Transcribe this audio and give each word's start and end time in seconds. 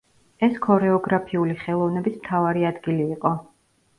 ეს 0.45 0.53
ქორეოგრაფიული 0.61 1.57
ხელოვნების 1.65 2.17
მთავარი 2.21 2.65
ადგილი 2.73 3.07
იყო. 3.17 3.35